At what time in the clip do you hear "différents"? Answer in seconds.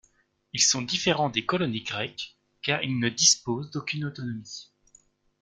0.81-1.29